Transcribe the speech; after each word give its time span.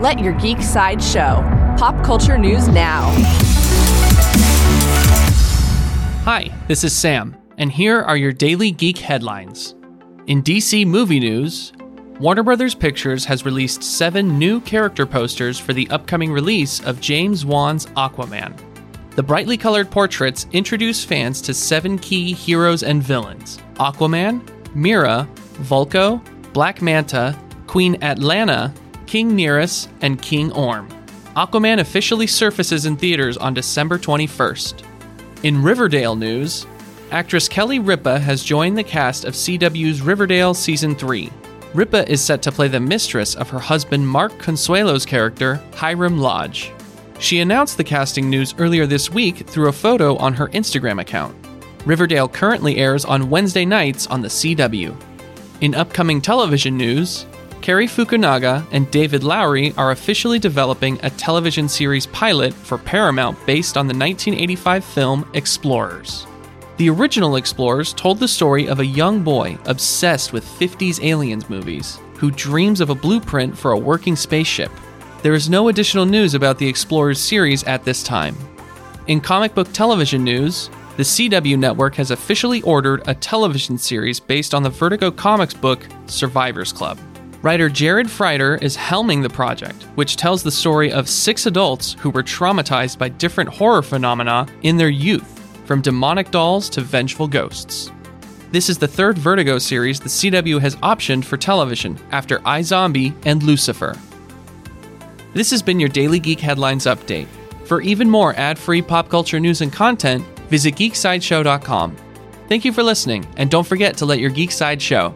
Let 0.00 0.18
your 0.18 0.32
geek 0.32 0.62
side 0.62 1.02
show. 1.02 1.44
Pop 1.76 2.02
culture 2.02 2.38
news 2.38 2.68
now. 2.68 3.10
Hi, 6.24 6.50
this 6.68 6.84
is 6.84 6.96
Sam, 6.96 7.36
and 7.58 7.70
here 7.70 8.00
are 8.00 8.16
your 8.16 8.32
daily 8.32 8.70
geek 8.70 8.96
headlines. 8.96 9.74
In 10.26 10.42
DC 10.42 10.86
movie 10.86 11.20
news, 11.20 11.74
Warner 12.18 12.42
Brothers 12.42 12.74
Pictures 12.74 13.26
has 13.26 13.44
released 13.44 13.82
seven 13.82 14.38
new 14.38 14.62
character 14.62 15.04
posters 15.04 15.58
for 15.58 15.74
the 15.74 15.86
upcoming 15.90 16.32
release 16.32 16.80
of 16.86 17.02
James 17.02 17.44
Wan's 17.44 17.84
Aquaman. 17.88 18.58
The 19.16 19.22
brightly 19.22 19.58
colored 19.58 19.90
portraits 19.90 20.46
introduce 20.52 21.04
fans 21.04 21.42
to 21.42 21.52
seven 21.52 21.98
key 21.98 22.32
heroes 22.32 22.82
and 22.82 23.02
villains 23.02 23.58
Aquaman, 23.74 24.40
Mera, 24.74 25.28
Vulko, 25.64 26.22
Black 26.54 26.80
Manta, 26.80 27.38
Queen 27.66 27.96
Atlanna, 27.96 28.74
King 29.10 29.34
Nereus, 29.34 29.88
and 30.02 30.22
King 30.22 30.52
Orm. 30.52 30.88
Aquaman 31.36 31.80
officially 31.80 32.28
surfaces 32.28 32.86
in 32.86 32.96
theaters 32.96 33.36
on 33.36 33.52
December 33.52 33.98
21st. 33.98 34.84
In 35.42 35.60
Riverdale 35.60 36.14
news, 36.14 36.64
actress 37.10 37.48
Kelly 37.48 37.80
Ripa 37.80 38.20
has 38.20 38.44
joined 38.44 38.78
the 38.78 38.84
cast 38.84 39.24
of 39.24 39.34
CW's 39.34 40.00
Riverdale 40.00 40.54
Season 40.54 40.94
3. 40.94 41.28
Ripa 41.74 42.08
is 42.08 42.22
set 42.22 42.40
to 42.42 42.52
play 42.52 42.68
the 42.68 42.78
mistress 42.78 43.34
of 43.34 43.50
her 43.50 43.58
husband 43.58 44.06
Mark 44.06 44.30
Consuelos' 44.38 45.04
character, 45.04 45.60
Hiram 45.74 46.18
Lodge. 46.18 46.70
She 47.18 47.40
announced 47.40 47.78
the 47.78 47.82
casting 47.82 48.30
news 48.30 48.54
earlier 48.58 48.86
this 48.86 49.10
week 49.10 49.38
through 49.38 49.70
a 49.70 49.72
photo 49.72 50.14
on 50.18 50.34
her 50.34 50.46
Instagram 50.50 51.00
account. 51.00 51.34
Riverdale 51.84 52.28
currently 52.28 52.76
airs 52.76 53.04
on 53.04 53.28
Wednesday 53.28 53.64
nights 53.64 54.06
on 54.06 54.20
the 54.22 54.28
CW. 54.28 54.94
In 55.62 55.74
upcoming 55.74 56.20
television 56.20 56.76
news, 56.76 57.26
Cary 57.62 57.86
Fukunaga 57.86 58.66
and 58.72 58.90
David 58.90 59.22
Lowery 59.22 59.74
are 59.76 59.90
officially 59.90 60.38
developing 60.38 60.98
a 61.02 61.10
television 61.10 61.68
series 61.68 62.06
pilot 62.06 62.54
for 62.54 62.78
Paramount 62.78 63.36
based 63.44 63.76
on 63.76 63.86
the 63.86 63.92
1985 63.94 64.82
film 64.82 65.30
Explorers. 65.34 66.26
The 66.78 66.88
original 66.88 67.36
Explorers 67.36 67.92
told 67.92 68.18
the 68.18 68.28
story 68.28 68.66
of 68.66 68.80
a 68.80 68.86
young 68.86 69.22
boy 69.22 69.58
obsessed 69.66 70.32
with 70.32 70.46
50s 70.46 71.04
aliens 71.04 71.50
movies 71.50 72.00
who 72.16 72.30
dreams 72.30 72.80
of 72.80 72.88
a 72.88 72.94
blueprint 72.94 73.56
for 73.56 73.72
a 73.72 73.78
working 73.78 74.16
spaceship. 74.16 74.70
There 75.22 75.34
is 75.34 75.50
no 75.50 75.68
additional 75.68 76.06
news 76.06 76.32
about 76.32 76.56
the 76.56 76.68
Explorers 76.68 77.20
series 77.20 77.62
at 77.64 77.84
this 77.84 78.02
time. 78.02 78.36
In 79.06 79.20
comic 79.20 79.54
book 79.54 79.70
television 79.74 80.24
news, 80.24 80.70
the 80.96 81.02
CW 81.02 81.58
network 81.58 81.94
has 81.96 82.10
officially 82.10 82.62
ordered 82.62 83.02
a 83.06 83.14
television 83.14 83.76
series 83.76 84.18
based 84.18 84.54
on 84.54 84.62
the 84.62 84.70
Vertigo 84.70 85.10
Comics 85.10 85.54
book 85.54 85.86
Survivors 86.06 86.72
Club. 86.72 86.98
Writer 87.42 87.70
Jared 87.70 88.06
Frieder 88.06 88.62
is 88.62 88.76
helming 88.76 89.22
the 89.22 89.30
project, 89.30 89.84
which 89.94 90.16
tells 90.16 90.42
the 90.42 90.50
story 90.50 90.92
of 90.92 91.08
six 91.08 91.46
adults 91.46 91.96
who 91.98 92.10
were 92.10 92.22
traumatized 92.22 92.98
by 92.98 93.08
different 93.08 93.48
horror 93.48 93.82
phenomena 93.82 94.46
in 94.62 94.76
their 94.76 94.90
youth, 94.90 95.38
from 95.64 95.80
demonic 95.80 96.30
dolls 96.30 96.68
to 96.68 96.82
vengeful 96.82 97.26
ghosts. 97.26 97.90
This 98.52 98.68
is 98.68 98.76
the 98.76 98.88
third 98.88 99.16
Vertigo 99.16 99.56
series 99.58 99.98
the 99.98 100.10
CW 100.10 100.60
has 100.60 100.76
optioned 100.76 101.24
for 101.24 101.38
television 101.38 101.98
after 102.10 102.40
iZombie 102.40 103.14
and 103.24 103.42
Lucifer. 103.42 103.96
This 105.32 105.50
has 105.50 105.62
been 105.62 105.80
your 105.80 105.88
Daily 105.88 106.18
Geek 106.18 106.40
Headlines 106.40 106.84
Update. 106.84 107.28
For 107.64 107.80
even 107.80 108.10
more 108.10 108.34
ad 108.34 108.58
free 108.58 108.82
pop 108.82 109.08
culture 109.08 109.40
news 109.40 109.62
and 109.62 109.72
content, 109.72 110.26
visit 110.50 110.74
geeksideshow.com. 110.74 111.96
Thank 112.48 112.66
you 112.66 112.72
for 112.72 112.82
listening, 112.82 113.26
and 113.38 113.50
don't 113.50 113.66
forget 113.66 113.96
to 113.98 114.04
let 114.04 114.18
your 114.18 114.30
geek 114.30 114.50
side 114.50 114.82
show. 114.82 115.14